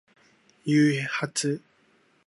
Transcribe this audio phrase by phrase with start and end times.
[0.63, 1.61] 夕張